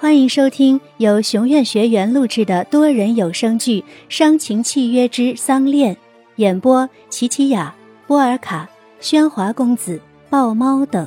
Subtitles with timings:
[0.00, 5.94] 欢迎收听由熊院学员录制的多人有声剧《伤情契约之丧恋》，
[6.36, 7.74] 演播：琪琪雅、
[8.06, 8.66] 波尔卡、
[8.98, 10.00] 喧哗公子、
[10.30, 11.06] 豹猫等，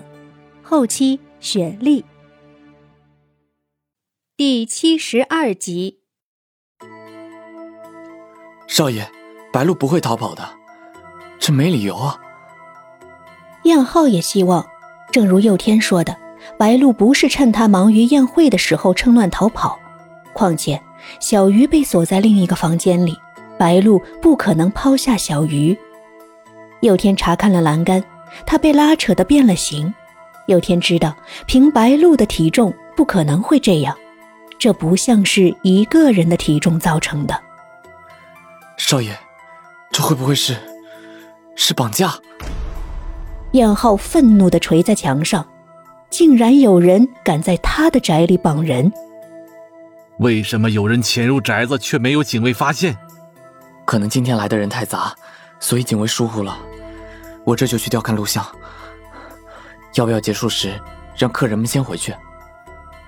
[0.61, 2.05] 后期雪莉。
[4.37, 5.97] 第七十二集。
[8.67, 9.07] 少爷，
[9.51, 10.47] 白鹿不会逃跑的，
[11.39, 12.21] 这没理由啊。
[13.63, 14.63] 燕浩也希望，
[15.11, 16.15] 正如佑天说的。
[16.57, 19.79] 白露不是趁他忙于宴会的时候趁乱逃跑，
[20.33, 20.79] 况且
[21.19, 23.17] 小鱼被锁在另一个房间里，
[23.57, 25.77] 白露不可能抛下小鱼。
[26.81, 28.03] 佑天查看了栏杆，
[28.45, 29.93] 他被拉扯得变了形。
[30.47, 31.15] 佑天知道，
[31.45, 33.97] 凭白露的体重不可能会这样，
[34.59, 37.39] 这不像是一个人的体重造成的。
[38.77, 39.15] 少爷，
[39.91, 40.57] 这会不会是，
[41.55, 42.13] 是绑架？
[43.53, 45.47] 燕浩愤怒地捶在墙上。
[46.13, 48.93] 竟然有人敢在他的宅里绑人？
[50.19, 52.95] 为什么有人潜入宅子却没有警卫发现？
[53.83, 55.11] 可能今天来的人太杂，
[55.59, 56.55] 所以警卫疏忽了。
[57.43, 58.45] 我这就去调看录像。
[59.95, 60.79] 要不要结束时
[61.17, 62.13] 让客人们先回去？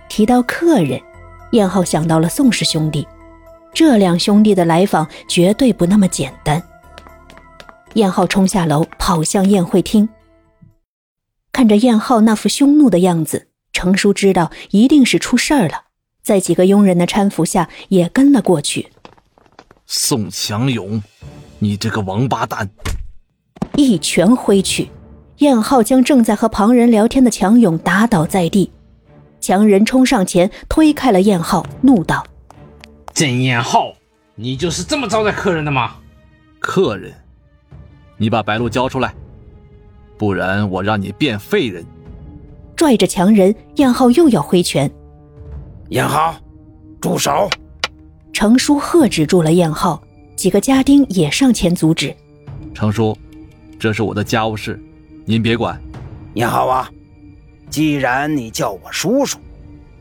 [0.09, 0.99] 提到客人，
[1.51, 3.07] 燕浩想到了宋氏兄弟，
[3.71, 6.59] 这两兄弟的来访绝对不那么简单。
[7.93, 10.09] 燕浩冲下楼，跑向宴会厅。
[11.55, 15.85] 看着燕浩那副凶怒的样子，程叔知道一定是出事儿了，
[16.21, 18.89] 在几个佣人的搀扶下，也跟了过去。
[19.85, 21.01] 宋强勇，
[21.59, 22.69] 你这个王八蛋！
[23.77, 24.89] 一拳挥去，
[25.37, 28.73] 燕浩将正在和旁人聊天的强勇打倒在地。
[29.39, 32.27] 强人冲上前推开了燕浩，怒道
[33.15, 33.93] ：“郑燕浩，
[34.35, 35.95] 你就是这么招待客人的吗？
[36.59, 37.13] 客人，
[38.17, 39.15] 你把白鹿交出来。”
[40.17, 41.85] 不然我让你变废人！
[42.75, 44.89] 拽着强人，燕浩又要挥拳。
[45.89, 46.35] 燕浩，
[46.99, 47.49] 住手！
[48.33, 50.01] 程叔喝止住了燕浩，
[50.35, 52.13] 几个家丁也上前阻止。
[52.73, 53.17] 程叔，
[53.79, 54.77] 这是我的家务事，
[55.25, 55.79] 您别管。
[56.33, 56.89] 燕浩啊，
[57.69, 59.37] 既然你叫我叔叔，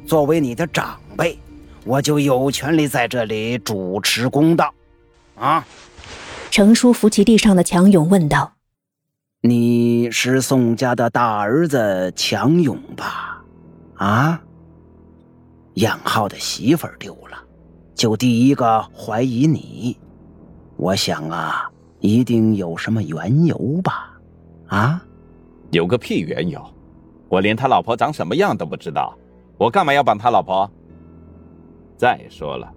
[0.07, 1.39] 作为你的长辈，
[1.85, 4.73] 我就有权利在这里主持公道。
[5.37, 5.65] 啊！
[6.51, 8.54] 程叔扶起地上的强勇，问道。
[9.47, 13.45] 你是宋家的大儿子强勇吧？
[13.97, 14.43] 啊，
[15.75, 17.37] 燕浩的媳妇儿丢了，
[17.95, 19.99] 就第一个怀疑你。
[20.79, 24.19] 我想啊，一定有什么缘由吧？
[24.69, 25.05] 啊，
[25.73, 26.59] 有个屁缘由！
[27.29, 29.15] 我连他老婆长什么样都不知道，
[29.59, 30.71] 我干嘛要绑他老婆？
[31.99, 32.73] 再说了，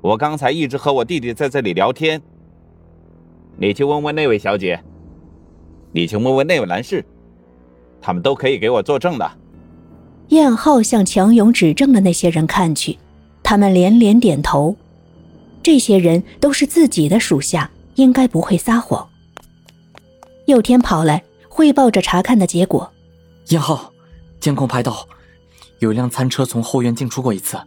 [0.00, 2.18] 我刚才一直和我弟弟在这里聊天，
[3.58, 4.82] 你去问问那位小姐。
[5.92, 7.04] 你去问问那位男士，
[8.00, 9.30] 他们都可以给我作证的。
[10.28, 12.98] 燕浩向强勇指证的那些人看去，
[13.42, 14.76] 他们连连点头。
[15.62, 19.08] 这些人都是自己的属下，应该不会撒谎。
[20.46, 22.90] 佑天跑来汇报着查看的结果。
[23.48, 23.92] 燕浩，
[24.40, 25.06] 监控拍到
[25.78, 27.58] 有一辆餐车从后院进出过一次，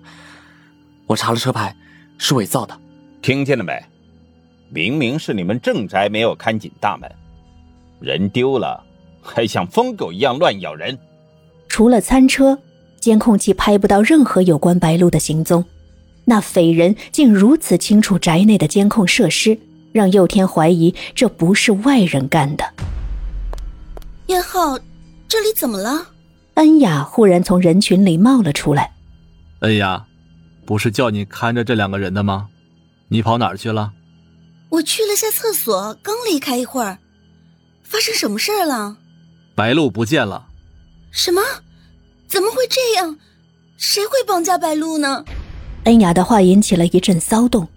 [1.07, 1.75] 我查了车牌，
[2.17, 2.79] 是伪造的。
[3.21, 3.83] 听见了没？
[4.69, 7.11] 明明是你们正宅没有看紧大门。
[8.01, 8.83] 人丢了，
[9.21, 10.97] 还像疯狗一样乱咬人。
[11.69, 12.57] 除了餐车，
[12.99, 15.63] 监控器拍不到任何有关白鹿的行踪。
[16.25, 19.57] 那匪人竟如此清楚宅内的监控设施，
[19.91, 22.65] 让佑天怀疑这不是外人干的。
[24.27, 24.77] 燕浩，
[25.27, 26.07] 这里怎么了？
[26.55, 28.93] 恩雅忽然从人群里冒了出来。
[29.59, 30.05] 恩雅，
[30.65, 32.49] 不是叫你看着这两个人的吗？
[33.07, 33.93] 你跑哪儿去了？
[34.69, 36.97] 我去了下厕所，刚离开一会儿。
[37.91, 38.95] 发生什么事儿了？
[39.53, 40.47] 白露不见了。
[41.11, 41.41] 什么？
[42.25, 43.19] 怎么会这样？
[43.75, 45.25] 谁会绑架白露呢？
[45.83, 47.67] 恩雅的话引起了一阵骚动，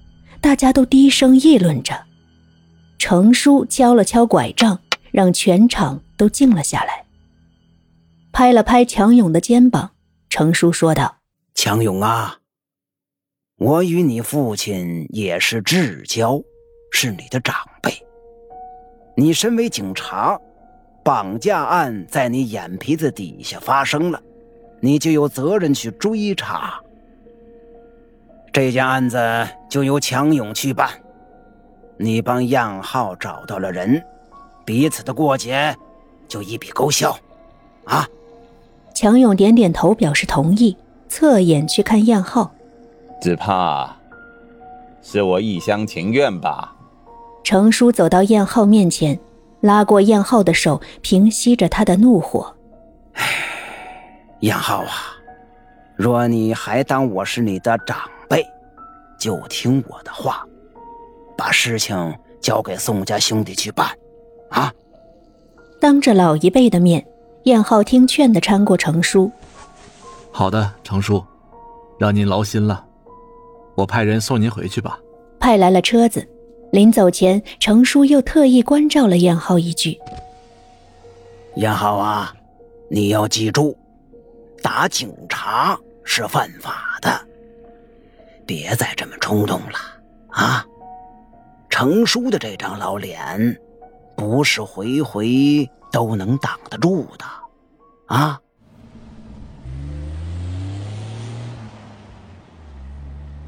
[0.40, 2.00] 大家都低声议论着。
[2.96, 4.78] 程叔敲了敲拐杖，
[5.10, 7.04] 让全场都静了下来。
[8.30, 9.90] 拍了拍强勇的肩膀，
[10.30, 11.16] 程叔说道
[11.56, 12.38] ：“强勇啊，
[13.56, 16.40] 我与你父亲也是至交，
[16.92, 17.92] 是你的长辈。”
[19.16, 20.38] 你身为警察，
[21.02, 24.20] 绑架案在你眼皮子底下发生了，
[24.80, 26.80] 你就有责任去追查。
[28.52, 30.88] 这件案子就由强勇去办，
[31.96, 34.02] 你帮样浩找到了人，
[34.64, 35.76] 彼此的过节
[36.26, 37.16] 就一笔勾销，
[37.84, 38.08] 啊！
[38.94, 40.76] 强勇点点头表示同意，
[41.08, 42.52] 侧眼去看样浩，
[43.20, 43.96] 只怕
[45.02, 46.73] 是我一厢情愿吧。
[47.44, 49.20] 程叔走到燕浩面前，
[49.60, 52.56] 拉过燕浩的手，平息着他的怒火。
[54.40, 55.12] 燕浩啊，
[55.94, 57.98] 若你还当我是你的长
[58.30, 58.42] 辈，
[59.18, 60.42] 就听我的话，
[61.36, 63.86] 把事情交给宋家兄弟去办，
[64.48, 64.72] 啊！
[65.78, 67.06] 当着老一辈的面，
[67.42, 69.30] 燕浩听劝的搀过程叔。
[70.32, 71.22] 好的，程叔，
[71.98, 72.82] 让您劳心了，
[73.74, 74.98] 我派人送您回去吧。
[75.38, 76.26] 派来了车子，
[76.74, 79.96] 临走前，程叔又特意关照了燕浩一句
[81.54, 82.34] ：“燕浩啊，
[82.90, 83.78] 你要记住，
[84.60, 87.16] 打警察是犯法的，
[88.44, 89.78] 别再这么冲动了
[90.30, 90.66] 啊！
[91.70, 93.56] 程叔的这张老脸，
[94.16, 97.24] 不是回回都能挡得住的，
[98.06, 98.40] 啊！”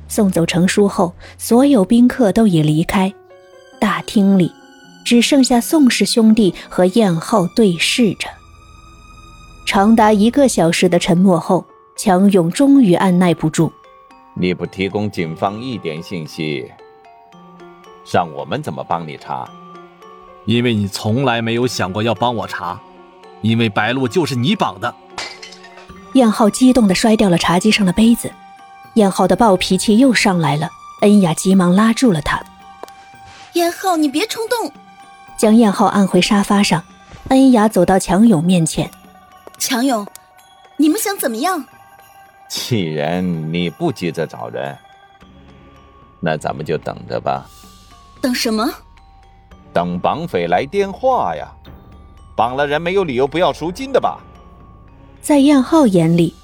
[0.08, 3.12] 送走程叔后，所有宾客都已离开，
[3.80, 4.50] 大厅里
[5.04, 8.28] 只剩下宋氏兄弟和燕浩对视着。
[9.66, 11.64] 长达一个小时的沉默后，
[11.96, 13.72] 强勇终于按耐不住
[14.38, 16.70] ：“你不提供警方一点信息，
[18.12, 19.48] 让我们怎么帮你查？
[20.44, 22.80] 因为你从来没有想过要帮我查，
[23.42, 24.94] 因为白鹿就是你绑的。”
[26.14, 28.30] 燕浩激动地摔掉了茶几上的杯子。
[28.96, 30.70] 燕浩的暴脾气又上来了，
[31.02, 32.42] 恩雅急忙拉住了他。
[33.52, 34.72] 燕浩，你别冲动，
[35.36, 36.82] 将燕浩按回沙发上。
[37.28, 38.90] 恩雅走到强勇面前，
[39.58, 40.06] 强勇，
[40.78, 41.62] 你们想怎么样？
[42.48, 44.74] 既然你不急着找人，
[46.18, 47.44] 那咱们就等着吧。
[48.22, 48.66] 等什么？
[49.74, 51.46] 等绑匪来电话呀！
[52.34, 54.18] 绑了人没有理由不要赎金的吧？
[55.20, 56.34] 在燕浩眼里。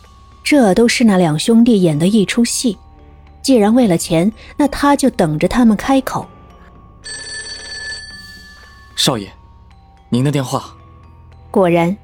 [0.45, 2.77] 这都是那两兄弟演的一出戏，
[3.41, 6.27] 既然为了钱，那他就等着他们开口。
[8.97, 9.33] 少爷，
[10.11, 10.75] 您的电话。
[11.51, 11.97] 果然，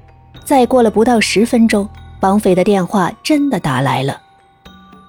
[0.43, 1.87] 再过了不到十分钟，
[2.19, 4.21] 绑匪的电话真的打来了。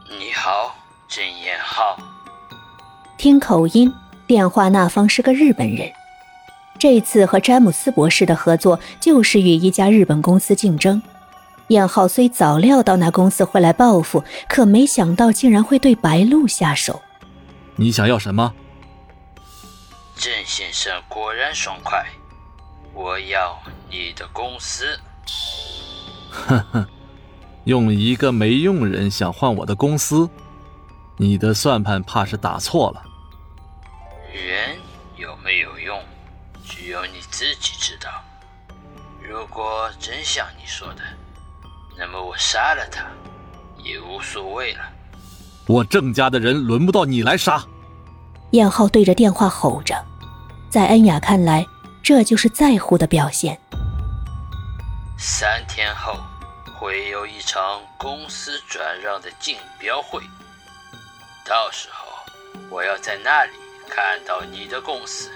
[0.09, 0.75] 你好，
[1.09, 1.97] 郑彦浩。
[3.17, 3.93] 听口音，
[4.27, 5.91] 电话那方是个日本人。
[6.79, 11.03] 这次和詹姆斯博士的合作，就是与一家日本公司竞争。
[11.71, 17.01] 燕浩虽早料到那公司会来报复，可没想到竟然会对白鹿下手。
[17.77, 18.53] 你想要什么？
[20.17, 22.05] 郑先生果然爽快，
[22.93, 23.57] 我要
[23.89, 24.99] 你的公司。
[26.33, 26.87] 呵呵，
[27.65, 30.29] 用一个没用人想换我的公司，
[31.19, 33.05] 你的算盘怕是打错了。
[34.33, 34.77] 人
[35.17, 36.03] 有没有用，
[36.67, 38.11] 只有你自己知道。
[39.23, 41.03] 如果真像你说的。
[42.01, 43.05] 那么我杀了他，
[43.77, 44.81] 也无所谓了。
[45.67, 47.63] 我郑家的人轮不到你来杀。
[48.53, 49.95] 燕浩对着电话吼着，
[50.71, 51.67] 在恩雅看来，
[52.03, 53.61] 这就是在乎的表现。
[55.19, 56.17] 三天后
[56.79, 60.23] 会有一场公司转让的竞标会，
[61.45, 62.09] 到时候
[62.71, 63.53] 我要在那里
[63.91, 65.31] 看到你的公司。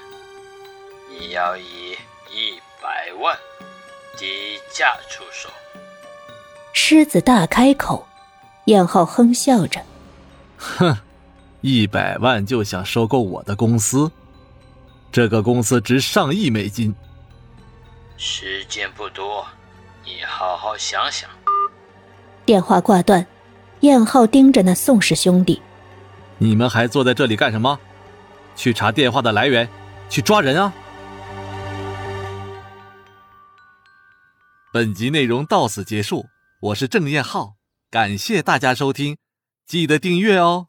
[1.10, 1.92] 你要以
[2.32, 3.38] 一百万
[4.16, 5.50] 低价出手。
[6.76, 8.04] 狮子大开口，
[8.64, 9.80] 燕浩哼笑着
[10.58, 10.98] ：“哼，
[11.60, 14.10] 一百万就想收购我的公司？
[15.12, 16.92] 这个公司值上亿美金。
[18.16, 19.46] 时间不多，
[20.04, 21.30] 你好好想想。”
[22.44, 23.24] 电话挂断，
[23.80, 25.62] 燕浩盯着那宋氏兄弟
[26.38, 27.78] ：“你们还坐在这里干什么？
[28.56, 29.68] 去查电话的来源，
[30.10, 30.72] 去抓人啊！”
[34.72, 36.26] 本集内容到此结束。
[36.64, 37.58] 我是郑彦浩，
[37.90, 39.18] 感谢大家收听，
[39.66, 40.68] 记得订阅哦。